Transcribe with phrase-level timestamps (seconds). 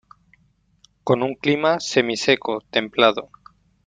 [1.03, 3.29] Con un clima Semiseco templado.